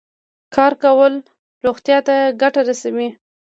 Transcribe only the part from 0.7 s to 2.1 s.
کول روغتیا